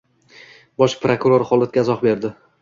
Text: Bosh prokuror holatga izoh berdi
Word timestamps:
Bosh 0.83 0.95
prokuror 1.03 1.45
holatga 1.51 1.85
izoh 1.85 2.03
berdi 2.09 2.35